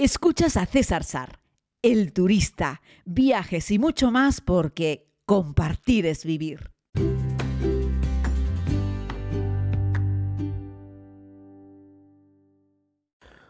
Escuchas 0.00 0.56
a 0.56 0.64
César 0.64 1.02
Sar, 1.02 1.40
el 1.82 2.12
turista, 2.12 2.82
viajes 3.04 3.68
y 3.72 3.80
mucho 3.80 4.12
más 4.12 4.40
porque 4.40 5.08
compartir 5.26 6.06
es 6.06 6.24
vivir. 6.24 6.70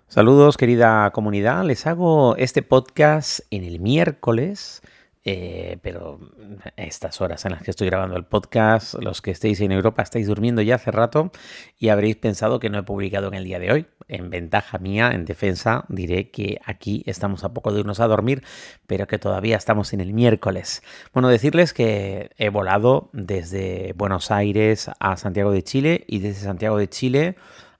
Saludos 0.06 0.56
querida 0.56 1.11
comunidad, 1.11 1.66
les 1.66 1.87
hago 1.87 2.35
este 2.37 2.62
podcast 2.62 3.40
en 3.51 3.65
el 3.65 3.78
miércoles 3.78 4.80
eh, 5.24 5.78
pero 5.82 6.21
estas 6.76 7.21
horas 7.21 7.44
en 7.44 7.53
las 7.53 7.62
que 7.62 7.71
estoy 7.71 7.88
grabando 7.88 8.17
el 8.17 8.24
podcast, 8.24 8.94
los 8.94 9.21
que 9.21 9.30
estéis 9.30 9.60
en 9.60 9.72
Europa 9.72 10.03
estáis 10.03 10.26
durmiendo 10.26 10.62
ya 10.62 10.76
hace 10.76 10.90
rato 10.90 11.30
y 11.78 11.88
habréis 11.88 12.17
pensado 12.17 12.60
que 12.60 12.71
no 12.71 12.78
he 12.78 12.82
publicado 12.82 13.28
en 13.28 13.35
el 13.35 13.44
día 13.44 13.58
de 13.58 13.72
hoy. 13.72 13.86
En 14.08 14.31
ventaja 14.31 14.78
mía, 14.78 15.10
en 15.12 15.26
defensa, 15.26 15.85
diré 15.88 16.30
que 16.30 16.60
aquí 16.64 17.02
estamos 17.06 17.45
a 17.45 17.52
poco 17.52 17.73
de 17.73 17.80
irnos 17.80 18.00
a 18.00 18.06
dormir, 18.06 18.42
pero 18.86 19.06
que 19.06 19.18
todavía 19.18 19.56
estamos 19.56 19.92
en 19.92 20.00
el 20.00 20.14
miércoles. 20.14 20.82
Bueno, 21.12 21.28
decirles 21.28 21.74
que 21.74 22.30
he 22.38 22.48
volado 22.48 23.10
desde 23.12 23.92
Buenos 23.96 24.30
Aires 24.30 24.90
a 24.98 25.16
Santiago 25.16 25.52
de 25.52 25.62
Chile 25.62 26.04
y 26.06 26.20
desde 26.20 26.40
Santiago 26.40 26.78
de 26.78 26.88
Chile 26.88 27.37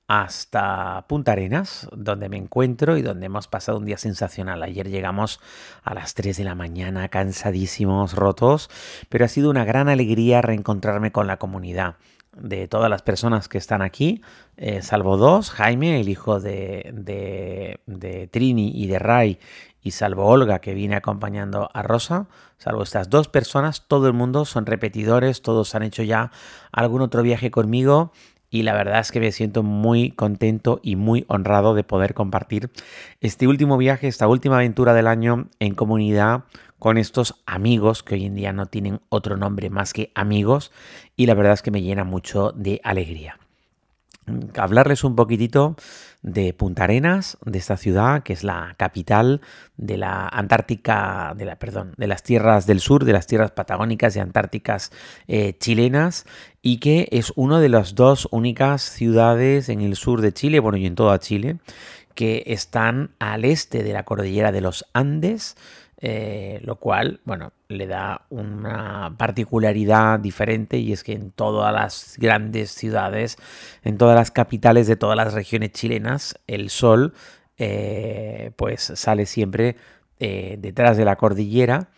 hasta 0.09 1.05
Punta 1.07 1.33
Arenas, 1.33 1.87
donde 1.93 2.31
me 2.31 2.39
encuentro 2.39 2.97
y 2.97 3.03
donde 3.03 3.27
hemos 3.27 3.47
pasado 3.47 3.77
un 3.77 3.85
día 3.85 3.99
sensacional. 3.99 4.63
Ayer 4.63 4.89
llegamos 4.89 5.39
a 5.85 5.93
las 5.93 6.15
3 6.15 6.39
de 6.39 6.45
la 6.45 6.55
mañana, 6.55 7.09
cansadísimos, 7.09 8.15
rotos, 8.15 8.71
pero 9.11 9.27
ha 9.27 9.29
sido 9.29 9.51
una 9.51 9.67
gran 9.67 9.91
alegría 9.91 10.41
reencontrarme 10.41 11.13
con 11.13 11.27
la 11.27 11.37
comunidad 11.37 11.97
de 12.35 12.69
todas 12.69 12.89
las 12.89 13.03
personas 13.03 13.49
que 13.49 13.59
están 13.59 13.83
aquí, 13.83 14.23
eh, 14.57 14.81
salvo 14.81 15.17
dos, 15.17 15.51
Jaime, 15.51 16.01
el 16.01 16.09
hijo 16.09 16.41
de, 16.41 16.91
de, 16.95 17.81
de 17.87 18.29
Trini 18.29 18.71
y 18.75 18.87
de 18.87 18.99
Ray, 18.99 19.39
y 19.83 19.91
salvo 19.91 20.27
Olga 20.27 20.61
que 20.61 20.75
viene 20.75 20.97
acompañando 20.97 21.69
a 21.73 21.83
Rosa, 21.83 22.29
salvo 22.57 22.83
estas 22.83 23.11
dos 23.11 23.29
personas, 23.29 23.87
todo 23.89 24.07
el 24.07 24.13
mundo 24.13 24.45
son 24.45 24.67
repetidores, 24.67 25.43
todos 25.43 25.75
han 25.75 25.83
hecho 25.83 26.03
ya 26.03 26.31
algún 26.73 27.03
otro 27.03 27.23
viaje 27.23 27.51
conmigo 27.51 28.13
y 28.51 28.63
la 28.63 28.75
verdad 28.75 29.01
es 29.01 29.13
que 29.13 29.21
me 29.21 29.33
siento 29.33 29.63
muy 29.63 30.11
contento 30.11 30.81
y 30.83 30.97
muy 30.97 31.25
honrado 31.29 31.75
de 31.75 31.85
poder 31.85 32.15
compartir 32.15 32.71
este 33.21 33.47
último 33.47 33.77
viaje, 33.77 34.09
esta 34.09 34.29
última 34.29 34.57
aventura 34.57 34.95
del 34.95 35.07
año 35.07 35.49
en 35.59 35.75
comunidad 35.75 36.45
con 36.79 36.97
estos 36.97 37.43
amigos 37.47 38.03
que 38.03 38.15
hoy 38.15 38.25
en 38.25 38.35
día 38.35 38.53
no 38.53 38.67
tienen 38.67 39.01
otro 39.09 39.37
nombre 39.37 39.71
más 39.71 39.93
que 39.93 40.11
amigos 40.15 40.73
y 41.17 41.27
la 41.27 41.35
verdad 41.35 41.55
es 41.55 41.63
que 41.63 41.71
me 41.71 41.83
llena 41.83 42.05
mucho 42.05 42.53
de 42.53 42.81
alegría. 42.85 43.39
Hablarles 44.57 45.05
un 45.05 45.17
poquitito 45.17 45.77
de 46.23 46.53
Punta 46.53 46.85
Arenas, 46.85 47.39
de 47.45 47.59
esta 47.59 47.77
ciudad 47.77 48.23
que 48.23 48.33
es 48.33 48.43
la 48.43 48.75
capital 48.77 49.41
de 49.77 49.97
la 49.97 50.29
Antártica, 50.29 51.35
de 51.37 51.45
la, 51.45 51.57
perdón, 51.57 51.95
de 51.97 52.07
las 52.07 52.23
tierras 52.23 52.67
del 52.67 52.81
sur, 52.81 53.05
de 53.05 53.13
las 53.13 53.27
tierras 53.27 53.53
patagónicas 53.53 54.17
y 54.17 54.21
antárticas 54.21 54.91
eh, 55.29 55.57
chilenas 55.59 56.27
y 56.61 56.79
que 56.79 57.09
es 57.13 57.33
una 57.37 57.61
de 57.61 57.69
las 57.69 57.95
dos 57.95 58.29
únicas 58.31 58.83
ciudades 58.83 59.69
en 59.69 59.81
el 59.81 59.97
sur 59.97 60.21
de 60.21 60.33
Chile, 60.33 60.61
bueno 60.61 60.79
y 60.79 60.87
en 60.87 60.97
toda 60.97 61.19
Chile, 61.21 61.59
que 62.15 62.43
están 62.47 63.11
al 63.21 63.45
este 63.45 63.85
de 63.85 63.93
la 63.93 64.05
cordillera 64.05 64.51
de 64.51 64.61
los 64.61 64.85
Andes, 64.93 65.57
eh, 66.01 66.61
lo 66.65 66.77
cual, 66.77 67.21
bueno, 67.25 67.53
le 67.69 67.87
da 67.87 68.23
una 68.31 69.15
particularidad 69.19 70.19
diferente 70.19 70.79
y 70.79 70.93
es 70.93 71.05
que 71.05 71.13
en 71.13 71.31
todas 71.31 71.73
las 71.73 72.15
grandes 72.19 72.71
ciudades, 72.71 73.37
en 73.85 73.99
todas 73.99 74.17
las 74.17 74.31
capitales 74.31 74.87
de 74.87 74.97
todas 74.97 75.17
las 75.17 75.35
regiones 75.35 75.73
chilenas, 75.73 76.39
el 76.47 76.71
sol 76.71 77.13
eh, 77.59 78.53
pues 78.57 78.93
sale 78.95 79.27
siempre 79.27 79.77
eh, 80.19 80.57
detrás 80.59 80.97
de 80.97 81.05
la 81.05 81.17
cordillera 81.17 81.91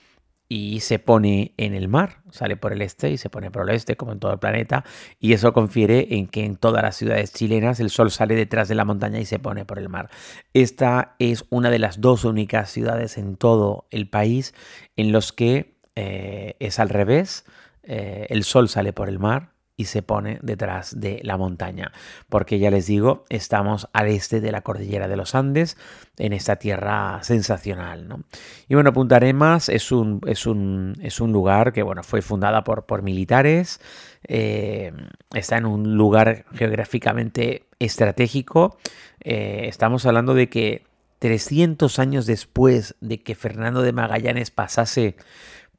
y 0.53 0.81
se 0.81 0.99
pone 0.99 1.55
en 1.59 1.75
el 1.75 1.87
mar, 1.87 2.23
sale 2.33 2.57
por 2.57 2.73
el 2.73 2.83
este 2.83 3.09
y 3.09 3.19
se 3.19 3.31
pone 3.31 3.53
por 3.53 3.63
el 3.63 3.69
oeste, 3.71 3.97
como 3.97 4.11
en 4.11 4.19
todo 4.19 4.33
el 4.33 4.41
planeta, 4.41 4.85
y 5.21 5.33
eso 5.33 5.53
confiere 5.53 6.09
en 6.17 6.27
que 6.27 6.45
en 6.45 6.57
todas 6.57 6.83
las 6.83 6.97
ciudades 6.97 7.33
chilenas 7.33 7.79
el 7.79 7.89
sol 7.89 8.11
sale 8.11 8.35
detrás 8.35 8.67
de 8.69 8.75
la 8.75 8.85
montaña 8.85 9.21
y 9.21 9.27
se 9.27 9.39
pone 9.39 9.65
por 9.65 9.79
el 9.79 9.89
mar. 9.89 10.11
Esta 10.53 11.15
es 11.21 11.45
una 11.51 11.71
de 11.71 11.79
las 11.79 12.01
dos 12.01 12.25
únicas 12.25 12.69
ciudades 12.69 13.17
en 13.17 13.37
todo 13.37 13.87
el 13.93 14.11
país 14.11 14.53
en 14.97 15.13
los 15.13 15.33
que 15.33 15.77
eh, 15.95 16.57
es 16.59 16.81
al 16.81 16.89
revés, 16.89 17.45
eh, 17.85 18.27
el 18.29 18.43
sol 18.43 18.69
sale 18.69 18.93
por 18.93 19.09
el 19.09 19.21
mar 19.21 19.53
y 19.81 19.87
se 19.87 20.03
pone 20.03 20.39
detrás 20.43 21.01
de 21.01 21.21
la 21.23 21.39
montaña. 21.39 21.91
Porque 22.29 22.59
ya 22.59 22.71
les 22.71 22.87
digo, 22.87 23.25
estamos 23.31 23.89
al 23.95 24.09
este 24.09 24.43
de 24.43 24.53
la 24.53 24.61
cordillera 24.61 25.09
de 25.09 25.17
los 25.17 25.35
Andes, 25.35 25.79
en 26.19 26.35
esta 26.35 26.57
tierra 26.57 27.21
sensacional. 27.23 28.07
¿no? 28.07 28.21
Y 28.69 28.75
bueno, 28.75 28.93
Punta 28.93 29.17
Arenas 29.17 29.71
es 29.71 29.91
un, 29.91 30.21
es 30.27 30.45
un, 30.45 30.97
es 31.01 31.19
un 31.19 31.33
lugar 31.33 31.73
que 31.73 31.83
bueno, 31.83 32.03
fue 32.03 32.21
fundada 32.21 32.63
por, 32.63 32.85
por 32.85 33.01
militares, 33.01 33.81
eh, 34.29 34.93
está 35.33 35.57
en 35.57 35.65
un 35.65 35.97
lugar 35.97 36.45
geográficamente 36.53 37.65
estratégico. 37.79 38.77
Eh, 39.21 39.63
estamos 39.67 40.05
hablando 40.05 40.35
de 40.35 40.51
que 40.51 40.85
300 41.21 41.99
años 41.99 42.27
después 42.27 42.97
de 43.01 43.23
que 43.23 43.35
Fernando 43.35 43.81
de 43.81 43.95
Magallanes 43.95 44.51
pasase 44.51 45.17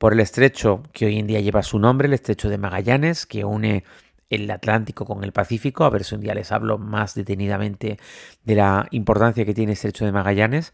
por 0.01 0.13
el 0.13 0.19
estrecho 0.19 0.81
que 0.93 1.05
hoy 1.05 1.19
en 1.19 1.27
día 1.27 1.41
lleva 1.41 1.61
su 1.61 1.77
nombre, 1.77 2.07
el 2.07 2.15
estrecho 2.15 2.49
de 2.49 2.57
Magallanes, 2.57 3.27
que 3.27 3.45
une 3.45 3.83
el 4.31 4.49
Atlántico 4.49 5.05
con 5.05 5.23
el 5.23 5.31
Pacífico. 5.31 5.83
A 5.83 5.91
ver 5.91 6.05
si 6.05 6.15
un 6.15 6.21
día 6.21 6.33
les 6.33 6.51
hablo 6.51 6.79
más 6.79 7.13
detenidamente 7.13 7.99
de 8.43 8.55
la 8.55 8.87
importancia 8.89 9.45
que 9.45 9.53
tiene 9.53 9.73
el 9.73 9.75
estrecho 9.75 10.03
de 10.03 10.11
Magallanes. 10.11 10.73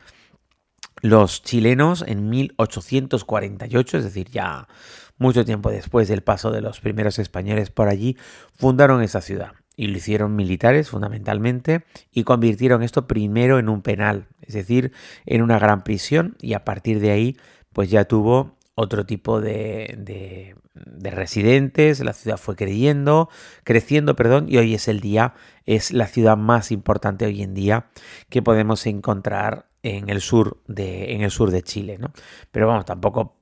Los 1.02 1.44
chilenos 1.44 2.06
en 2.08 2.30
1848, 2.30 3.98
es 3.98 4.04
decir, 4.06 4.30
ya 4.30 4.70
mucho 5.18 5.44
tiempo 5.44 5.72
después 5.72 6.08
del 6.08 6.24
paso 6.24 6.52
de 6.52 6.62
los 6.62 6.80
primeros 6.80 7.20
españoles 7.20 7.70
por 7.70 7.90
allí, 7.90 8.16
fundaron 8.56 9.04
esa 9.04 9.20
ciudad 9.20 9.52
y 9.76 9.88
lo 9.88 9.98
hicieron 9.98 10.38
militares 10.38 10.90
fundamentalmente 10.90 11.84
y 12.14 12.24
convirtieron 12.24 12.82
esto 12.82 13.08
primero 13.08 13.60
en 13.60 13.68
un 13.68 13.82
penal, 13.82 14.30
es 14.40 14.54
decir, 14.54 14.94
en 15.26 15.42
una 15.42 15.60
gran 15.60 15.84
prisión 15.84 16.38
y 16.40 16.54
a 16.54 16.64
partir 16.64 17.02
de 17.02 17.12
ahí 17.12 17.38
pues 17.74 17.92
ya 17.92 18.06
tuvo 18.06 18.57
otro 18.80 19.08
tipo 19.08 19.42
de, 19.42 20.56
residentes, 21.02 22.00
la 22.02 22.14
ciudad 22.14 22.38
fue 22.38 22.56
creyendo, 22.56 23.28
creciendo, 23.64 24.16
perdón, 24.16 24.46
y 24.48 24.58
hoy 24.58 24.76
es 24.76 24.88
el 24.88 25.00
día, 25.00 25.34
es 25.66 25.92
la 25.92 26.06
ciudad 26.06 26.38
más 26.38 26.72
importante 26.72 27.26
hoy 27.26 27.42
en 27.42 27.56
día 27.56 27.88
que 28.30 28.44
podemos 28.44 28.86
encontrar 28.86 29.66
en 29.82 30.10
el 30.10 30.22
sur 30.22 30.62
de, 30.68 31.14
en 31.14 31.22
el 31.22 31.32
sur 31.32 31.50
de 31.50 31.64
Chile, 31.64 31.98
¿no? 31.98 32.14
Pero 32.52 32.68
vamos, 32.68 32.86
tampoco 32.86 33.38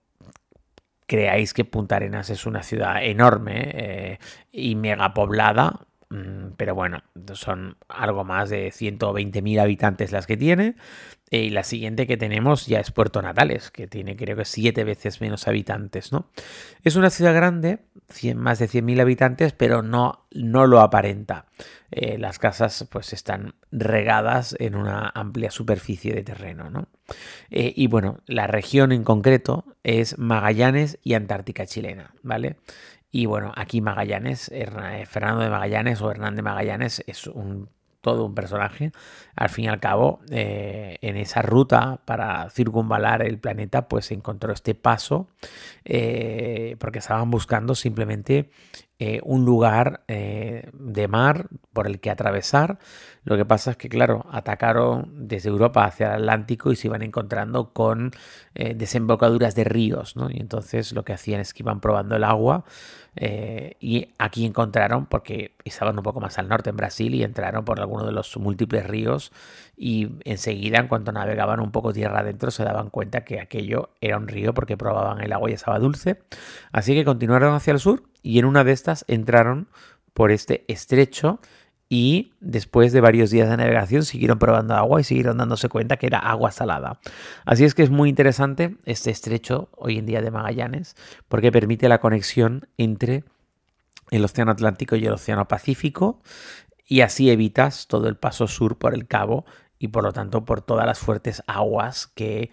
creáis 1.06 1.53
que 1.53 1.66
Punta 1.66 1.97
Arenas 1.97 2.29
es 2.29 2.46
una 2.46 2.63
ciudad 2.63 3.03
enorme 3.03 3.72
eh, 3.73 4.19
y 4.53 4.75
mega 4.75 5.13
poblada, 5.13 5.81
mm, 6.12 6.53
pero 6.56 6.75
bueno, 6.75 7.03
son 7.34 7.75
algo 7.90 8.23
más 8.23 8.50
de 8.50 8.69
120.000 8.69 9.59
habitantes 9.59 10.13
las 10.13 10.28
que 10.28 10.38
tiene. 10.38 10.75
Y 11.31 11.49
la 11.49 11.63
siguiente 11.63 12.05
que 12.05 12.17
tenemos 12.17 12.67
ya 12.67 12.79
es 12.79 12.91
Puerto 12.91 13.21
Natales, 13.21 13.71
que 13.71 13.87
tiene 13.87 14.15
creo 14.15 14.37
que 14.37 14.45
siete 14.45 14.83
veces 14.83 15.21
menos 15.21 15.47
habitantes, 15.47 16.11
¿no? 16.11 16.29
Es 16.83 16.95
una 16.95 17.09
ciudad 17.09 17.33
grande, 17.33 17.79
más 18.35 18.59
de 18.59 18.69
100.000 18.69 19.01
habitantes, 19.01 19.53
pero 19.53 19.81
no, 19.81 20.27
no 20.31 20.67
lo 20.67 20.81
aparenta. 20.81 21.47
Eh, 21.89 22.17
las 22.19 22.37
casas 22.37 22.87
pues 22.91 23.11
están 23.11 23.55
regadas 23.71 24.55
en 24.59 24.75
una 24.75 25.11
amplia 25.15 25.49
superficie 25.49 26.13
de 26.13 26.23
terreno, 26.23 26.69
¿no? 26.69 26.89
Eh, 27.49 27.73
y 27.75 27.87
bueno, 27.87 28.19
la 28.27 28.45
región 28.45 28.91
en 28.91 29.03
concreto 29.03 29.65
es 29.83 30.19
Magallanes 30.19 30.99
y 31.03 31.15
Antártica 31.15 31.65
chilena, 31.65 32.13
¿vale? 32.21 32.57
Y 33.11 33.25
bueno, 33.25 33.51
aquí 33.55 33.81
Magallanes, 33.81 34.49
eh, 34.53 34.67
Fernando 35.07 35.41
de 35.41 35.49
Magallanes 35.49 36.01
o 36.01 36.11
Hernán 36.11 36.35
de 36.35 36.41
Magallanes 36.41 37.03
es 37.07 37.27
un 37.27 37.69
todo 38.05 38.23
un 38.23 38.35
personaje. 38.35 38.91
Al 39.35 39.49
fin 39.49 39.66
y 39.66 39.67
al 39.67 39.79
cabo, 39.79 40.19
eh, 40.29 40.99
en 41.01 41.17
esa 41.17 41.41
ruta 41.41 42.01
para 42.05 42.47
circunvalar 42.51 43.23
el 43.23 43.40
planeta, 43.40 43.87
pues 43.87 44.11
encontró 44.11 44.53
este 44.53 44.75
paso 44.75 45.28
eh, 45.85 46.75
porque 46.78 46.99
estaban 46.99 47.31
buscando 47.31 47.73
simplemente 47.73 48.52
eh, 48.99 49.19
un 49.23 49.45
lugar 49.45 50.03
de 50.07 51.07
mar 51.07 51.47
por 51.73 51.87
el 51.87 51.99
que 51.99 52.09
atravesar. 52.09 52.79
Lo 53.23 53.37
que 53.37 53.45
pasa 53.45 53.71
es 53.71 53.77
que, 53.77 53.89
claro, 53.89 54.25
atacaron 54.31 55.27
desde 55.27 55.49
Europa 55.49 55.83
hacia 55.83 56.15
el 56.15 56.21
Atlántico 56.21 56.71
y 56.71 56.75
se 56.75 56.87
iban 56.87 57.01
encontrando 57.01 57.73
con 57.73 58.11
desembocaduras 58.53 59.55
de 59.55 59.63
ríos, 59.63 60.15
¿no? 60.15 60.29
Y 60.29 60.39
entonces 60.39 60.93
lo 60.93 61.03
que 61.03 61.13
hacían 61.13 61.41
es 61.41 61.53
que 61.53 61.63
iban 61.63 61.81
probando 61.81 62.15
el 62.15 62.23
agua 62.23 62.63
eh, 63.15 63.77
y 63.79 64.09
aquí 64.17 64.45
encontraron, 64.45 65.05
porque 65.05 65.55
estaban 65.63 65.97
un 65.97 66.03
poco 66.03 66.19
más 66.19 66.37
al 66.37 66.49
norte 66.49 66.69
en 66.69 66.75
Brasil, 66.77 67.15
y 67.15 67.23
entraron 67.23 67.63
por 67.63 67.79
alguno 67.79 68.05
de 68.05 68.11
los 68.11 68.35
múltiples 68.37 68.85
ríos 68.85 69.31
y 69.77 70.09
enseguida, 70.25 70.79
en 70.79 70.87
cuanto 70.87 71.11
navegaban 71.11 71.59
un 71.59 71.71
poco 71.71 71.93
tierra 71.93 72.19
adentro, 72.19 72.51
se 72.51 72.63
daban 72.63 72.89
cuenta 72.89 73.23
que 73.23 73.39
aquello 73.39 73.89
era 74.01 74.17
un 74.17 74.27
río 74.27 74.53
porque 74.53 74.77
probaban 74.77 75.21
el 75.21 75.33
agua 75.33 75.49
y 75.49 75.53
estaba 75.53 75.79
dulce. 75.79 76.21
Así 76.71 76.93
que 76.93 77.05
continuaron 77.05 77.53
hacia 77.53 77.71
el 77.71 77.79
sur 77.79 78.03
y 78.25 78.39
en 78.39 78.45
una 78.45 78.63
de 78.63 78.72
estas 78.72 79.05
entraron 79.07 79.67
por 80.13 80.31
este 80.31 80.66
estrecho 80.67 81.39
y 81.87 82.33
después 82.39 82.91
de 82.91 82.99
varios 82.99 83.29
días 83.29 83.47
de 83.47 83.55
navegación 83.55 84.03
siguieron 84.03 84.39
probando 84.39 84.73
agua 84.73 84.99
y 84.99 85.03
siguieron 85.03 85.37
dándose 85.37 85.69
cuenta 85.69 85.97
que 85.97 86.07
era 86.07 86.17
agua 86.17 86.51
salada. 86.51 86.99
Así 87.45 87.63
es 87.63 87.75
que 87.75 87.83
es 87.83 87.91
muy 87.91 88.09
interesante 88.09 88.77
este 88.85 89.11
estrecho 89.11 89.69
hoy 89.77 89.99
en 89.99 90.07
día 90.07 90.22
de 90.22 90.31
Magallanes 90.31 90.95
porque 91.27 91.51
permite 91.51 91.87
la 91.87 91.99
conexión 91.99 92.67
entre 92.77 93.25
el 94.09 94.25
Océano 94.25 94.51
Atlántico 94.51 94.95
y 94.95 95.05
el 95.05 95.13
Océano 95.13 95.47
Pacífico 95.47 96.23
y 96.87 97.01
así 97.01 97.29
evitas 97.29 97.85
todo 97.85 98.07
el 98.07 98.17
paso 98.17 98.47
sur 98.47 98.79
por 98.79 98.95
el 98.95 99.05
cabo 99.05 99.45
y 99.78 99.89
por 99.89 100.03
lo 100.03 100.13
tanto 100.13 100.45
por 100.45 100.63
todas 100.63 100.87
las 100.87 100.97
fuertes 100.97 101.43
aguas 101.45 102.07
que 102.07 102.49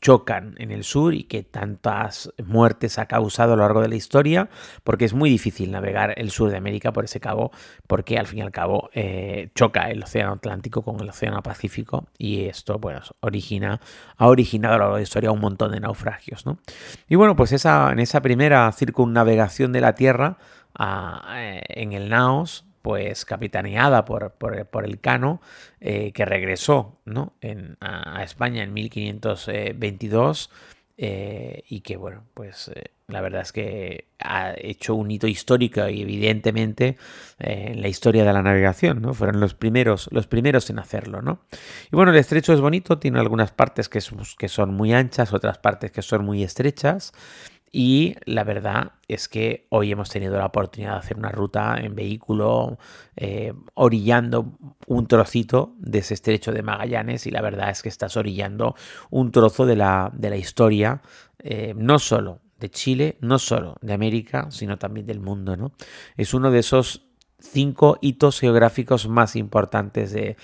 chocan 0.00 0.54
en 0.58 0.70
el 0.70 0.84
sur 0.84 1.14
y 1.14 1.24
que 1.24 1.42
tantas 1.42 2.30
muertes 2.44 2.98
ha 2.98 3.06
causado 3.06 3.54
a 3.54 3.56
lo 3.56 3.62
largo 3.62 3.80
de 3.80 3.88
la 3.88 3.94
historia, 3.94 4.50
porque 4.82 5.04
es 5.04 5.14
muy 5.14 5.30
difícil 5.30 5.70
navegar 5.70 6.14
el 6.16 6.30
sur 6.30 6.50
de 6.50 6.56
América 6.56 6.92
por 6.92 7.04
ese 7.04 7.20
cabo, 7.20 7.52
porque 7.86 8.18
al 8.18 8.26
fin 8.26 8.40
y 8.40 8.42
al 8.42 8.50
cabo 8.50 8.90
eh, 8.92 9.50
choca 9.54 9.90
el 9.90 10.02
Océano 10.02 10.32
Atlántico 10.32 10.82
con 10.82 11.00
el 11.00 11.08
Océano 11.08 11.42
Pacífico 11.42 12.06
y 12.18 12.44
esto 12.44 12.78
pues, 12.78 13.12
origina, 13.20 13.80
ha 14.16 14.26
originado 14.26 14.74
a 14.74 14.78
lo 14.78 14.84
largo 14.84 14.96
de 14.96 15.00
la 15.00 15.04
historia 15.04 15.30
un 15.30 15.40
montón 15.40 15.72
de 15.72 15.80
naufragios. 15.80 16.44
¿no? 16.44 16.58
Y 17.08 17.16
bueno, 17.16 17.34
pues 17.36 17.52
esa, 17.52 17.90
en 17.90 17.98
esa 17.98 18.20
primera 18.20 18.70
circunnavegación 18.72 19.72
de 19.72 19.80
la 19.80 19.94
Tierra 19.94 20.38
eh, 20.78 21.62
en 21.68 21.92
el 21.92 22.08
Naos, 22.08 22.66
pues 22.84 23.24
capitaneada 23.24 24.04
por, 24.04 24.32
por, 24.32 24.84
el 24.84 25.00
Cano, 25.00 25.40
eh, 25.80 26.12
que 26.12 26.26
regresó 26.26 27.00
¿no? 27.06 27.32
en, 27.40 27.78
a, 27.80 28.22
España 28.22 28.62
en 28.62 28.74
1522 28.74 30.50
eh, 30.98 31.62
y 31.66 31.80
que, 31.80 31.96
bueno, 31.96 32.24
pues 32.34 32.70
eh, 32.74 32.90
la 33.08 33.22
verdad 33.22 33.40
es 33.40 33.52
que 33.52 34.08
ha 34.18 34.52
hecho 34.58 34.96
un 34.96 35.10
hito 35.10 35.26
histórico 35.26 35.88
y 35.88 36.02
evidentemente 36.02 36.98
en 37.38 37.80
la 37.80 37.88
historia 37.88 38.22
de 38.22 38.34
la 38.34 38.42
navegación, 38.42 39.00
¿no? 39.00 39.14
Fueron 39.14 39.40
los 39.40 39.54
primeros, 39.54 40.10
los 40.12 40.26
primeros 40.26 40.68
en 40.68 40.78
hacerlo, 40.78 41.22
¿no? 41.22 41.40
Y 41.90 41.96
bueno, 41.96 42.12
el 42.12 42.18
estrecho 42.18 42.52
es 42.52 42.60
bonito, 42.60 42.98
tiene 42.98 43.18
algunas 43.18 43.50
partes 43.50 43.88
que, 43.88 44.00
que 44.38 44.48
son 44.48 44.74
muy 44.74 44.92
anchas, 44.92 45.32
otras 45.32 45.56
partes 45.56 45.90
que 45.90 46.02
son 46.02 46.22
muy 46.26 46.42
estrechas. 46.42 47.14
Y 47.76 48.14
la 48.24 48.44
verdad 48.44 48.92
es 49.08 49.28
que 49.28 49.66
hoy 49.70 49.90
hemos 49.90 50.08
tenido 50.08 50.38
la 50.38 50.46
oportunidad 50.46 50.92
de 50.92 50.98
hacer 50.98 51.16
una 51.16 51.30
ruta 51.30 51.76
en 51.76 51.96
vehículo 51.96 52.78
eh, 53.16 53.52
orillando 53.74 54.56
un 54.86 55.08
trocito 55.08 55.74
de 55.80 55.98
ese 55.98 56.14
estrecho 56.14 56.52
de 56.52 56.62
Magallanes 56.62 57.26
y 57.26 57.32
la 57.32 57.42
verdad 57.42 57.70
es 57.70 57.82
que 57.82 57.88
estás 57.88 58.16
orillando 58.16 58.76
un 59.10 59.32
trozo 59.32 59.66
de 59.66 59.74
la, 59.74 60.12
de 60.14 60.30
la 60.30 60.36
historia, 60.36 61.02
eh, 61.40 61.74
no 61.76 61.98
solo 61.98 62.42
de 62.60 62.70
Chile, 62.70 63.18
no 63.22 63.40
solo 63.40 63.74
de 63.80 63.92
América, 63.92 64.52
sino 64.52 64.78
también 64.78 65.06
del 65.06 65.18
mundo. 65.18 65.56
¿no? 65.56 65.72
Es 66.16 66.32
uno 66.32 66.52
de 66.52 66.60
esos 66.60 67.08
cinco 67.40 67.98
hitos 68.02 68.38
geográficos 68.38 69.08
más 69.08 69.34
importantes, 69.34 70.12
de, 70.12 70.36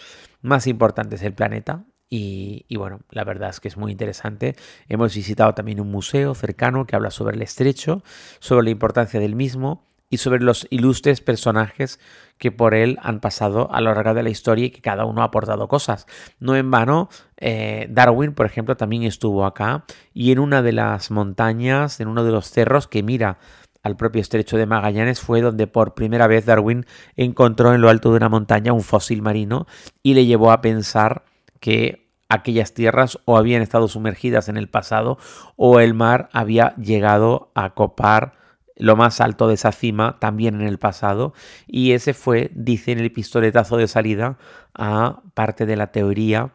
más 0.42 0.66
importantes 0.66 1.20
del 1.20 1.34
planeta 1.34 1.84
y, 2.12 2.76
bueno, 2.76 3.00
la 3.10 3.22
verdad 3.22 3.50
es 3.50 3.60
que 3.60 3.68
es 3.68 3.76
muy 3.76 3.92
interesante. 3.92 4.56
Hemos 4.88 5.14
visitado 5.14 5.54
también 5.54 5.80
un 5.80 5.90
museo 5.92 6.34
cercano 6.34 6.84
que 6.84 6.96
habla 6.96 7.12
sobre 7.12 7.36
el 7.36 7.42
estrecho, 7.42 8.02
sobre 8.40 8.64
la 8.64 8.70
importancia 8.70 9.20
del 9.20 9.36
mismo 9.36 9.86
y 10.10 10.16
sobre 10.16 10.40
los 10.40 10.66
ilustres 10.70 11.20
personajes 11.20 12.00
que 12.36 12.50
por 12.50 12.74
él 12.74 12.98
han 13.00 13.20
pasado 13.20 13.72
a 13.72 13.80
lo 13.80 13.94
largo 13.94 14.12
de 14.12 14.24
la 14.24 14.30
historia 14.30 14.66
y 14.66 14.70
que 14.70 14.80
cada 14.80 15.04
uno 15.04 15.22
ha 15.22 15.26
aportado 15.26 15.68
cosas. 15.68 16.06
No 16.40 16.56
en 16.56 16.68
vano, 16.70 17.08
eh, 17.36 17.86
Darwin, 17.90 18.34
por 18.34 18.46
ejemplo, 18.46 18.76
también 18.76 19.04
estuvo 19.04 19.46
acá 19.46 19.84
y 20.12 20.32
en 20.32 20.40
una 20.40 20.62
de 20.62 20.72
las 20.72 21.12
montañas, 21.12 22.00
en 22.00 22.08
uno 22.08 22.24
de 22.24 22.32
los 22.32 22.50
cerros 22.50 22.88
que 22.88 23.04
mira 23.04 23.38
al 23.82 23.96
propio 23.96 24.20
estrecho 24.20 24.56
de 24.56 24.66
Magallanes 24.66 25.20
fue 25.20 25.40
donde 25.40 25.66
por 25.66 25.94
primera 25.94 26.26
vez 26.26 26.44
Darwin 26.44 26.86
encontró 27.16 27.72
en 27.72 27.80
lo 27.80 27.88
alto 27.88 28.10
de 28.10 28.16
una 28.16 28.28
montaña 28.28 28.72
un 28.72 28.82
fósil 28.82 29.22
marino 29.22 29.66
y 30.02 30.14
le 30.14 30.26
llevó 30.26 30.50
a 30.50 30.60
pensar 30.60 31.24
que 31.60 31.99
aquellas 32.30 32.72
tierras 32.72 33.18
o 33.26 33.36
habían 33.36 33.60
estado 33.60 33.88
sumergidas 33.88 34.48
en 34.48 34.56
el 34.56 34.68
pasado 34.68 35.18
o 35.56 35.80
el 35.80 35.92
mar 35.92 36.30
había 36.32 36.74
llegado 36.76 37.50
a 37.54 37.74
copar 37.74 38.40
lo 38.76 38.96
más 38.96 39.20
alto 39.20 39.46
de 39.46 39.54
esa 39.54 39.72
cima 39.72 40.16
también 40.18 40.54
en 40.54 40.66
el 40.66 40.78
pasado 40.78 41.34
y 41.66 41.92
ese 41.92 42.14
fue, 42.14 42.50
dice 42.54 42.92
en 42.92 43.00
el 43.00 43.12
pistoletazo 43.12 43.76
de 43.76 43.88
salida, 43.88 44.38
a 44.74 45.20
parte 45.34 45.66
de 45.66 45.76
la 45.76 45.88
teoría 45.92 46.52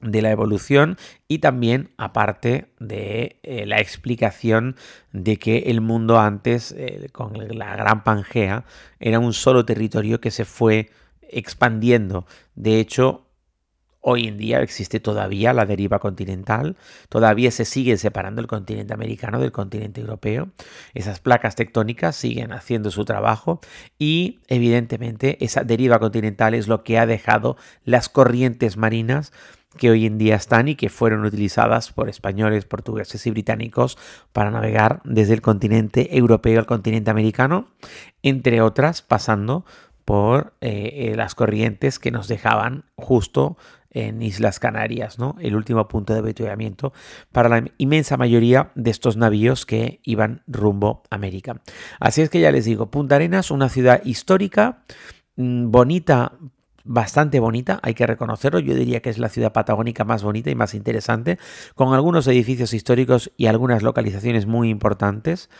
de 0.00 0.22
la 0.22 0.30
evolución 0.30 0.96
y 1.28 1.38
también 1.38 1.90
aparte 1.98 2.72
de 2.78 3.38
eh, 3.42 3.66
la 3.66 3.80
explicación 3.80 4.76
de 5.12 5.36
que 5.36 5.58
el 5.66 5.80
mundo 5.80 6.18
antes, 6.18 6.72
eh, 6.76 7.08
con 7.12 7.32
la 7.58 7.76
gran 7.76 8.02
Pangea, 8.04 8.64
era 8.98 9.18
un 9.18 9.32
solo 9.32 9.64
territorio 9.64 10.20
que 10.20 10.30
se 10.30 10.44
fue 10.44 10.90
expandiendo. 11.22 12.26
De 12.54 12.80
hecho, 12.80 13.26
Hoy 14.02 14.28
en 14.28 14.38
día 14.38 14.62
existe 14.62 14.98
todavía 14.98 15.52
la 15.52 15.66
deriva 15.66 15.98
continental, 15.98 16.76
todavía 17.10 17.50
se 17.50 17.66
sigue 17.66 17.98
separando 17.98 18.40
el 18.40 18.46
continente 18.46 18.94
americano 18.94 19.38
del 19.38 19.52
continente 19.52 20.00
europeo, 20.00 20.48
esas 20.94 21.20
placas 21.20 21.54
tectónicas 21.54 22.16
siguen 22.16 22.52
haciendo 22.52 22.90
su 22.90 23.04
trabajo 23.04 23.60
y 23.98 24.40
evidentemente 24.48 25.44
esa 25.44 25.64
deriva 25.64 25.98
continental 25.98 26.54
es 26.54 26.66
lo 26.66 26.82
que 26.82 26.98
ha 26.98 27.04
dejado 27.04 27.58
las 27.84 28.08
corrientes 28.08 28.78
marinas 28.78 29.32
que 29.76 29.90
hoy 29.90 30.06
en 30.06 30.18
día 30.18 30.34
están 30.34 30.68
y 30.68 30.74
que 30.74 30.88
fueron 30.88 31.24
utilizadas 31.24 31.92
por 31.92 32.08
españoles, 32.08 32.64
portugueses 32.64 33.26
y 33.26 33.30
británicos 33.30 33.98
para 34.32 34.50
navegar 34.50 35.00
desde 35.04 35.34
el 35.34 35.42
continente 35.42 36.16
europeo 36.16 36.58
al 36.58 36.66
continente 36.66 37.10
americano, 37.10 37.68
entre 38.22 38.62
otras 38.62 39.02
pasando 39.02 39.64
por 40.04 40.54
eh, 40.60 41.10
eh, 41.12 41.16
las 41.16 41.36
corrientes 41.36 42.00
que 42.00 42.10
nos 42.10 42.26
dejaban 42.26 42.84
justo 42.96 43.56
en 43.90 44.22
Islas 44.22 44.60
Canarias, 44.60 45.18
¿no? 45.18 45.36
El 45.40 45.56
último 45.56 45.86
punto 45.88 46.12
de 46.12 46.20
avituallamiento 46.20 46.92
para 47.32 47.48
la 47.48 47.64
inmensa 47.78 48.16
mayoría 48.16 48.70
de 48.74 48.90
estos 48.90 49.16
navíos 49.16 49.66
que 49.66 50.00
iban 50.04 50.42
rumbo 50.46 51.02
a 51.10 51.16
América. 51.16 51.60
Así 51.98 52.22
es 52.22 52.30
que 52.30 52.40
ya 52.40 52.52
les 52.52 52.64
digo, 52.64 52.90
Punta 52.90 53.16
Arenas, 53.16 53.50
una 53.50 53.68
ciudad 53.68 54.00
histórica, 54.04 54.84
mm, 55.36 55.70
bonita 55.70 56.32
bastante 56.84 57.40
bonita, 57.40 57.78
hay 57.82 57.94
que 57.94 58.06
reconocerlo. 58.06 58.58
Yo 58.58 58.74
diría 58.74 59.00
que 59.00 59.10
es 59.10 59.18
la 59.18 59.28
ciudad 59.28 59.52
patagónica 59.52 60.04
más 60.04 60.22
bonita 60.22 60.50
y 60.50 60.54
más 60.54 60.74
interesante, 60.74 61.38
con 61.74 61.94
algunos 61.94 62.26
edificios 62.26 62.72
históricos 62.72 63.32
y 63.36 63.46
algunas 63.46 63.82
localizaciones 63.82 64.46
muy 64.46 64.70
importantes. 64.70 65.50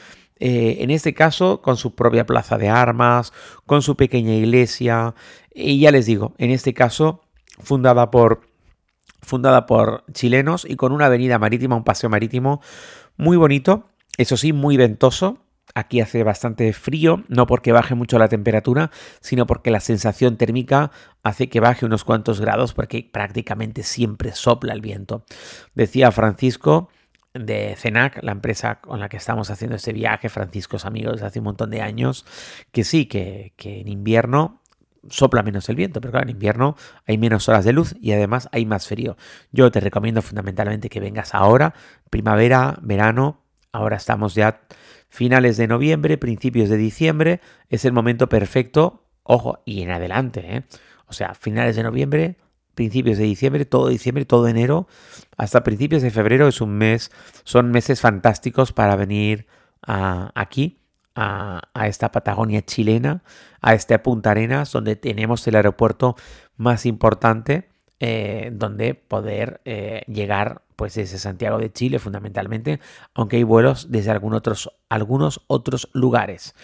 Eh, 0.40 0.78
en 0.80 0.90
este 0.90 1.12
caso, 1.12 1.60
con 1.60 1.76
su 1.76 1.94
propia 1.94 2.24
plaza 2.26 2.56
de 2.56 2.70
armas, 2.70 3.32
con 3.66 3.82
su 3.82 3.96
pequeña 3.96 4.34
iglesia. 4.34 5.14
Y 5.54 5.78
ya 5.80 5.90
les 5.90 6.06
digo, 6.06 6.34
en 6.38 6.50
este 6.50 6.72
caso, 6.72 7.22
fundada 7.62 8.10
por, 8.10 8.42
fundada 9.22 9.66
por 9.66 10.04
chilenos 10.12 10.66
y 10.68 10.76
con 10.76 10.92
una 10.92 11.06
avenida 11.06 11.38
marítima, 11.38 11.76
un 11.76 11.84
paseo 11.84 12.10
marítimo 12.10 12.60
muy 13.16 13.36
bonito, 13.36 13.88
eso 14.16 14.36
sí, 14.36 14.52
muy 14.52 14.76
ventoso. 14.76 15.38
Aquí 15.72 16.00
hace 16.00 16.24
bastante 16.24 16.72
frío, 16.72 17.22
no 17.28 17.46
porque 17.46 17.70
baje 17.70 17.94
mucho 17.94 18.18
la 18.18 18.28
temperatura, 18.28 18.90
sino 19.20 19.46
porque 19.46 19.70
la 19.70 19.78
sensación 19.78 20.36
térmica 20.36 20.90
hace 21.22 21.48
que 21.48 21.60
baje 21.60 21.86
unos 21.86 22.02
cuantos 22.02 22.40
grados 22.40 22.74
porque 22.74 23.08
prácticamente 23.10 23.84
siempre 23.84 24.32
sopla 24.32 24.72
el 24.72 24.80
viento. 24.80 25.24
Decía 25.74 26.10
Francisco 26.10 26.88
de 27.34 27.76
CENAC, 27.76 28.22
la 28.22 28.32
empresa 28.32 28.80
con 28.80 28.98
la 28.98 29.08
que 29.08 29.16
estamos 29.16 29.50
haciendo 29.50 29.76
este 29.76 29.92
viaje, 29.92 30.28
Francisco 30.28 30.76
es 30.76 30.84
amigo 30.84 31.12
desde 31.12 31.26
hace 31.26 31.38
un 31.38 31.44
montón 31.44 31.70
de 31.70 31.80
años, 31.82 32.26
que 32.72 32.82
sí, 32.82 33.06
que, 33.06 33.52
que 33.56 33.80
en 33.80 33.88
invierno 33.88 34.59
sopla 35.08 35.42
menos 35.42 35.68
el 35.68 35.76
viento, 35.76 36.00
pero 36.00 36.12
claro, 36.12 36.24
en 36.24 36.30
invierno 36.30 36.76
hay 37.06 37.18
menos 37.18 37.48
horas 37.48 37.64
de 37.64 37.72
luz 37.72 37.94
y 38.00 38.12
además 38.12 38.48
hay 38.52 38.66
más 38.66 38.86
frío. 38.86 39.16
Yo 39.52 39.70
te 39.70 39.80
recomiendo 39.80 40.22
fundamentalmente 40.22 40.88
que 40.88 41.00
vengas 41.00 41.34
ahora, 41.34 41.74
primavera, 42.10 42.78
verano, 42.82 43.42
ahora 43.72 43.96
estamos 43.96 44.34
ya 44.34 44.62
finales 45.08 45.56
de 45.56 45.66
noviembre, 45.66 46.18
principios 46.18 46.68
de 46.68 46.76
diciembre, 46.76 47.40
es 47.68 47.84
el 47.84 47.92
momento 47.92 48.28
perfecto, 48.28 49.06
ojo, 49.22 49.62
y 49.64 49.82
en 49.82 49.90
adelante, 49.90 50.56
¿eh? 50.56 50.64
o 51.06 51.12
sea, 51.12 51.34
finales 51.34 51.76
de 51.76 51.82
noviembre, 51.82 52.36
principios 52.74 53.18
de 53.18 53.24
diciembre, 53.24 53.64
todo 53.64 53.88
diciembre, 53.88 54.24
todo 54.24 54.48
enero, 54.48 54.86
hasta 55.36 55.64
principios 55.64 56.02
de 56.02 56.10
febrero 56.10 56.48
es 56.48 56.60
un 56.60 56.70
mes, 56.78 57.10
son 57.44 57.70
meses 57.70 58.00
fantásticos 58.00 58.72
para 58.72 58.96
venir 58.96 59.46
aquí 59.82 60.79
a, 61.14 61.62
esta 61.86 62.12
Patagonia 62.12 62.62
chilena, 62.62 63.22
a 63.60 63.74
este 63.74 63.98
Punta 63.98 64.30
Arenas, 64.30 64.72
donde 64.72 64.96
tenemos 64.96 65.46
el 65.46 65.56
aeropuerto 65.56 66.16
más 66.56 66.86
importante, 66.86 67.68
eh, 67.98 68.50
donde 68.52 68.94
poder 68.94 69.60
eh, 69.64 70.02
llegar 70.06 70.62
pues 70.76 70.94
desde 70.94 71.18
Santiago 71.18 71.58
de 71.58 71.70
Chile 71.72 71.98
fundamentalmente, 71.98 72.80
aunque 73.12 73.36
hay 73.36 73.42
vuelos 73.42 73.90
desde 73.90 74.12
otros, 74.12 74.72
algunos 74.88 75.42
otros 75.46 75.90
lugares. 75.92 76.54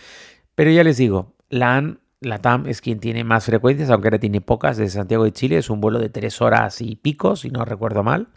Pero 0.55 0.71
ya 0.71 0.83
les 0.85 0.97
digo, 0.97 1.35
la 1.51 1.77
han 1.77 2.01
la 2.27 2.39
TAM 2.41 2.67
es 2.67 2.81
quien 2.81 2.99
tiene 2.99 3.25
más 3.25 3.45
frecuencias, 3.45 3.89
aunque 3.91 4.09
ahora 4.09 4.19
tiene 4.19 4.41
pocas, 4.41 4.77
desde 4.77 4.99
Santiago 4.99 5.25
de 5.25 5.33
Chile. 5.33 5.59
Es 5.59 5.71
un 5.71 5.81
vuelo 5.81 5.99
de 5.99 6.09
tres 6.09 6.43
horas 6.43 6.81
y 6.81 6.97
pico, 6.97 7.37
si 7.37 7.51
no 7.51 7.65
recuerdo 7.65 8.03
mal. 8.03 8.29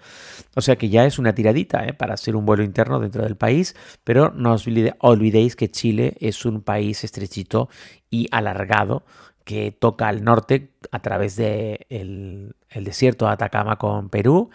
O 0.55 0.61
sea 0.61 0.75
que 0.75 0.89
ya 0.89 1.05
es 1.05 1.19
una 1.19 1.33
tiradita 1.33 1.85
¿eh? 1.85 1.93
para 1.93 2.13
hacer 2.13 2.35
un 2.35 2.45
vuelo 2.45 2.63
interno 2.63 2.99
dentro 2.99 3.23
del 3.23 3.35
país. 3.35 3.75
Pero 4.03 4.31
no 4.35 4.53
os 4.53 4.67
olvidéis 4.99 5.55
que 5.55 5.71
Chile 5.71 6.15
es 6.19 6.45
un 6.45 6.61
país 6.61 7.03
estrechito 7.03 7.69
y 8.09 8.27
alargado 8.31 9.03
que 9.43 9.71
toca 9.71 10.07
al 10.07 10.23
norte 10.23 10.71
a 10.91 10.99
través 10.99 11.35
del 11.35 11.85
de 11.89 12.53
el 12.69 12.83
desierto 12.83 13.25
de 13.25 13.31
Atacama 13.31 13.77
con 13.77 14.09
Perú, 14.09 14.51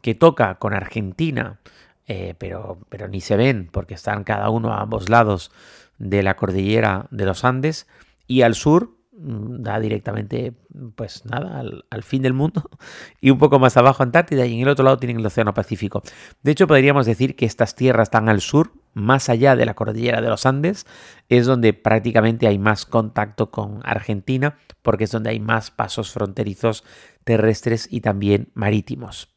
que 0.00 0.14
toca 0.14 0.54
con 0.54 0.72
Argentina, 0.72 1.58
eh, 2.06 2.34
pero, 2.38 2.78
pero 2.88 3.08
ni 3.08 3.20
se 3.20 3.36
ven 3.36 3.68
porque 3.70 3.92
están 3.92 4.24
cada 4.24 4.48
uno 4.48 4.72
a 4.72 4.80
ambos 4.80 5.10
lados 5.10 5.50
de 5.98 6.22
la 6.22 6.36
cordillera 6.36 7.06
de 7.10 7.26
los 7.26 7.44
Andes, 7.44 7.86
y 8.28 8.42
al 8.42 8.54
sur 8.54 8.94
mm, 9.12 9.62
da 9.62 9.80
directamente, 9.80 10.52
pues 10.94 11.24
nada, 11.24 11.60
al, 11.90 12.02
fin 12.04 12.22
del 12.22 12.34
mundo 12.34 12.70
y 13.20 13.30
un 13.30 13.38
poco 13.38 13.58
más 13.58 13.76
abajo 13.76 14.04
Antártida 14.04 14.46
y 14.46 14.54
en 14.54 14.60
el 14.60 14.68
otro 14.68 14.84
lado 14.84 14.98
tienen 14.98 15.18
el 15.18 15.26
Océano 15.26 15.54
Pacífico. 15.54 16.02
De 16.44 16.52
hecho, 16.52 16.68
podríamos 16.68 17.06
decir 17.06 17.34
que 17.34 17.46
estas 17.46 17.74
tierras 17.74 18.06
están 18.06 18.28
al 18.28 18.40
sur, 18.40 18.72
más 18.94 19.28
allá 19.28 19.56
de 19.56 19.66
la 19.66 19.74
cordillera 19.74 20.20
de 20.20 20.28
los 20.28 20.46
Andes, 20.46 20.86
es 21.28 21.46
donde 21.46 21.72
prácticamente 21.72 22.46
hay 22.46 22.58
más 22.58 22.86
contacto 22.86 23.50
con 23.50 23.80
Argentina, 23.84 24.58
porque 24.82 25.04
es 25.04 25.10
donde 25.10 25.30
hay 25.30 25.40
más 25.40 25.70
pasos 25.70 26.12
fronterizos 26.12 26.84
terrestres 27.24 27.88
y 27.90 28.00
también 28.00 28.50
marítimos. 28.54 29.28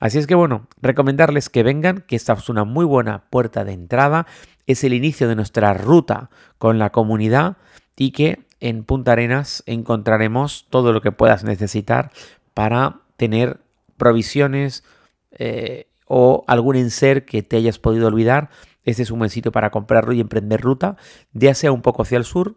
Así 0.00 0.18
es 0.18 0.26
que 0.26 0.34
bueno, 0.34 0.68
recomendarles 0.82 1.48
que 1.48 1.62
vengan, 1.62 2.04
que 2.06 2.16
esta 2.16 2.34
es 2.34 2.48
una 2.48 2.64
muy 2.64 2.84
buena 2.84 3.24
puerta 3.30 3.64
de 3.64 3.72
entrada, 3.72 4.26
es 4.66 4.84
el 4.84 4.92
inicio 4.92 5.28
de 5.28 5.34
nuestra 5.34 5.72
ruta 5.72 6.28
con 6.58 6.78
la 6.78 6.90
comunidad 6.90 7.56
y 7.98 8.12
que 8.12 8.46
en 8.60 8.84
Punta 8.84 9.12
Arenas 9.12 9.62
encontraremos 9.66 10.66
todo 10.70 10.92
lo 10.92 11.00
que 11.00 11.12
puedas 11.12 11.44
necesitar 11.44 12.12
para 12.54 13.02
tener 13.16 13.60
provisiones 13.96 14.84
eh, 15.32 15.88
o 16.06 16.44
algún 16.46 16.76
enser 16.76 17.24
que 17.24 17.42
te 17.42 17.56
hayas 17.56 17.78
podido 17.78 18.06
olvidar. 18.06 18.50
Este 18.84 19.02
es 19.02 19.10
un 19.10 19.18
buen 19.18 19.30
sitio 19.30 19.52
para 19.52 19.70
comprarlo 19.70 20.12
y 20.12 20.20
emprender 20.20 20.60
ruta, 20.60 20.96
ya 21.32 21.54
sea 21.54 21.72
un 21.72 21.82
poco 21.82 22.02
hacia 22.02 22.18
el 22.18 22.24
sur, 22.24 22.56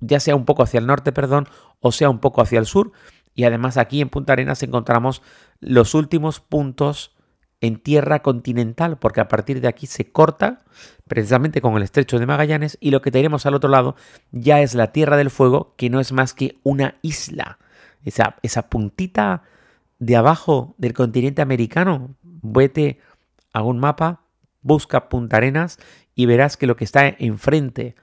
ya 0.00 0.20
sea 0.20 0.36
un 0.36 0.44
poco 0.44 0.62
hacia 0.62 0.78
el 0.78 0.86
norte, 0.86 1.12
perdón, 1.12 1.48
o 1.80 1.92
sea 1.92 2.08
un 2.08 2.20
poco 2.20 2.40
hacia 2.40 2.60
el 2.60 2.66
sur. 2.66 2.92
Y 3.34 3.44
además 3.44 3.76
aquí 3.76 4.00
en 4.00 4.08
Punta 4.08 4.32
Arenas 4.32 4.62
encontramos 4.62 5.22
los 5.58 5.94
últimos 5.94 6.38
puntos 6.40 7.16
en 7.62 7.76
tierra 7.76 8.22
continental, 8.22 8.98
porque 8.98 9.20
a 9.20 9.28
partir 9.28 9.60
de 9.60 9.68
aquí 9.68 9.86
se 9.86 10.10
corta 10.10 10.64
precisamente 11.06 11.62
con 11.62 11.76
el 11.76 11.84
estrecho 11.84 12.18
de 12.18 12.26
Magallanes 12.26 12.76
y 12.80 12.90
lo 12.90 13.00
que 13.00 13.12
tenemos 13.12 13.46
al 13.46 13.54
otro 13.54 13.70
lado 13.70 13.94
ya 14.32 14.60
es 14.60 14.74
la 14.74 14.92
Tierra 14.92 15.16
del 15.16 15.30
Fuego, 15.30 15.74
que 15.76 15.88
no 15.88 16.00
es 16.00 16.12
más 16.12 16.34
que 16.34 16.58
una 16.64 16.96
isla. 17.02 17.58
Esa, 18.04 18.36
esa 18.42 18.68
puntita 18.68 19.44
de 20.00 20.16
abajo 20.16 20.74
del 20.76 20.92
continente 20.92 21.40
americano, 21.40 22.16
vete 22.22 22.98
a 23.52 23.62
un 23.62 23.78
mapa, 23.78 24.22
busca 24.62 25.08
Punta 25.08 25.36
Arenas 25.36 25.78
y 26.16 26.26
verás 26.26 26.56
que 26.56 26.66
lo 26.66 26.74
que 26.74 26.84
está 26.84 27.06
enfrente 27.06 27.94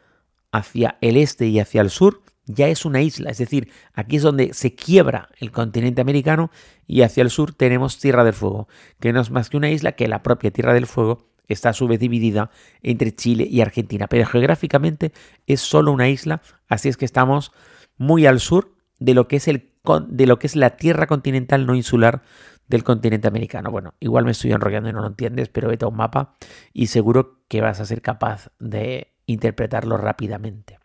hacia 0.54 0.98
el 1.02 1.18
este 1.18 1.48
y 1.48 1.60
hacia 1.60 1.82
el 1.82 1.90
sur 1.90 2.22
ya 2.52 2.68
es 2.68 2.84
una 2.84 3.02
isla, 3.02 3.30
es 3.30 3.38
decir, 3.38 3.72
aquí 3.94 4.16
es 4.16 4.24
donde 4.24 4.54
se 4.56 4.74
quiebra 4.74 5.30
el 5.38 5.52
continente 5.52 6.02
americano 6.02 6.50
y 6.88 7.04
hacia 7.04 7.22
el 7.22 7.30
sur 7.30 7.54
tenemos 7.54 8.00
Tierra 8.00 8.24
del 8.24 8.34
Fuego, 8.34 8.68
que 9.00 9.14
no 9.14 9.22
es 9.22 9.30
más 9.30 9.52
que 9.52 9.58
una 9.58 9.70
isla 9.70 9.92
que 9.92 10.08
la 10.08 10.24
propia 10.24 10.50
Tierra 10.50 10.74
del 10.74 10.88
Fuego 10.88 11.30
está 11.48 11.70
a 11.70 11.74
su 11.74 11.88
vez 11.88 12.00
dividida 12.00 12.50
entre 12.82 13.16
Chile 13.16 13.48
y 13.48 13.62
Argentina, 13.62 14.08
pero 14.08 14.26
geográficamente 14.26 15.14
es 15.46 15.62
solo 15.62 15.92
una 15.92 16.10
isla, 16.10 16.42
así 16.68 16.90
es 16.90 16.98
que 16.98 17.06
estamos 17.06 17.52
muy 17.98 18.26
al 18.26 18.40
sur 18.40 18.74
de 19.00 19.14
lo 19.14 19.28
que 19.28 19.36
es, 19.36 19.48
el, 19.48 19.72
de 20.08 20.26
lo 20.26 20.40
que 20.40 20.48
es 20.48 20.56
la 20.56 20.72
tierra 20.72 21.06
continental 21.06 21.68
no 21.68 21.76
insular 21.76 22.24
del 22.68 22.84
continente 22.84 23.28
americano. 23.28 23.70
Bueno, 23.70 23.94
igual 24.00 24.26
me 24.26 24.32
estoy 24.32 24.54
enrollando 24.54 24.90
y 24.90 24.94
no 24.94 25.02
lo 25.02 25.08
entiendes, 25.08 25.50
pero 25.50 25.68
vete 25.68 25.86
a 25.86 25.90
un 25.90 25.98
mapa 25.98 26.36
y 26.74 26.88
seguro 26.88 27.44
que 27.48 27.62
vas 27.62 27.80
a 27.80 27.86
ser 27.86 28.02
capaz 28.02 28.50
de 28.58 29.14
interpretarlo 29.28 29.98
rápidamente. 29.98 30.80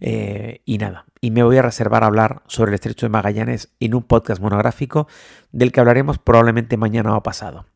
Eh, 0.00 0.62
y 0.64 0.78
nada, 0.78 1.06
y 1.20 1.30
me 1.30 1.42
voy 1.42 1.56
a 1.56 1.62
reservar 1.62 2.04
a 2.04 2.06
hablar 2.06 2.42
sobre 2.46 2.70
el 2.70 2.74
estrecho 2.74 3.06
de 3.06 3.10
Magallanes 3.10 3.74
en 3.80 3.94
un 3.94 4.02
podcast 4.02 4.40
monográfico 4.40 5.08
del 5.52 5.72
que 5.72 5.80
hablaremos 5.80 6.18
probablemente 6.18 6.76
mañana 6.76 7.16
o 7.16 7.22
pasado. 7.22 7.66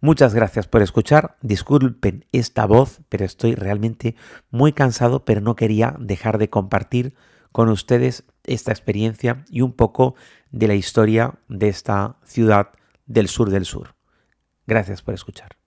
Muchas 0.00 0.34
gracias 0.34 0.66
por 0.66 0.82
escuchar. 0.82 1.36
Disculpen 1.40 2.26
esta 2.32 2.66
voz, 2.66 3.00
pero 3.08 3.24
estoy 3.24 3.54
realmente 3.54 4.16
muy 4.50 4.72
cansado, 4.72 5.24
pero 5.24 5.40
no 5.40 5.56
quería 5.56 5.94
dejar 5.98 6.38
de 6.38 6.50
compartir 6.50 7.14
con 7.52 7.68
ustedes 7.68 8.24
esta 8.44 8.72
experiencia 8.72 9.44
y 9.48 9.60
un 9.60 9.72
poco 9.72 10.14
de 10.50 10.68
la 10.68 10.74
historia 10.74 11.34
de 11.48 11.68
esta 11.68 12.16
ciudad 12.24 12.70
del 13.06 13.28
sur 13.28 13.50
del 13.50 13.64
sur. 13.64 13.94
Gracias 14.66 15.02
por 15.02 15.14
escuchar. 15.14 15.61